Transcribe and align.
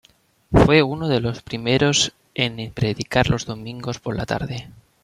Fue 0.51 0.81
uno 0.81 1.07
de 1.07 1.19
los 1.19 1.43
primeros 1.43 2.13
en 2.33 2.71
predicar 2.73 3.29
los 3.29 3.45
domingos 3.45 3.99
por 3.99 4.15
la 4.15 4.25
tarde. 4.25 4.67